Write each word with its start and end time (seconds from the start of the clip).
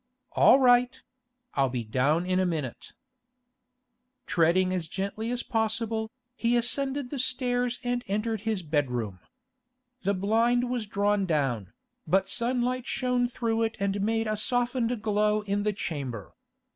'All 0.31 0.57
right; 0.59 0.99
I'll 1.53 1.69
be 1.69 1.83
down 1.83 2.25
in 2.25 2.39
a 2.39 2.43
minute.' 2.47 2.93
Treading 4.25 4.73
as 4.73 4.87
gently 4.87 5.29
as 5.29 5.43
possible, 5.43 6.09
he 6.35 6.57
ascended 6.57 7.11
the 7.11 7.19
stairs 7.19 7.79
and 7.83 8.03
entered 8.07 8.41
his 8.41 8.63
bedroom. 8.63 9.19
The 10.01 10.15
blind 10.15 10.71
was 10.71 10.87
drawn 10.87 11.27
down, 11.27 11.73
but 12.07 12.27
sunlight 12.27 12.87
shone 12.87 13.27
through 13.27 13.61
it 13.61 13.77
and 13.79 14.01
made 14.01 14.25
a 14.25 14.37
softened 14.37 15.03
glow 15.03 15.41
in 15.41 15.61
the 15.61 15.71
chamber. 15.71 16.33